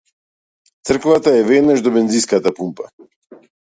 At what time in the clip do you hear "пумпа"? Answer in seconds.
2.61-2.89